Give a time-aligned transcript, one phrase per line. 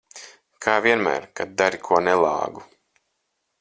[0.65, 2.69] Kā vienmēr, kad dari ko nelāgu.